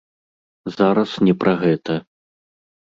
[0.77, 2.03] Зараз не пра гэта.